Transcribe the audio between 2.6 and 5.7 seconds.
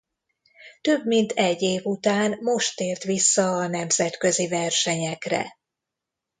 tért vissza a nemzetközi versenyekre.